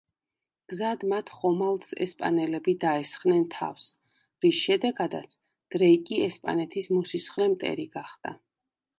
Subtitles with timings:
[0.71, 3.89] გზად მათ ხომალდს ესპანელები დაესხნენ თავს,
[4.45, 5.35] რის შედეგადაც
[5.75, 8.33] დრეიკი ესპანეთის მოსისხლე მტერი გახდა.